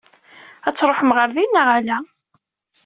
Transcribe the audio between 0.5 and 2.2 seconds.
Ad truḥem ɣer din neɣ ala?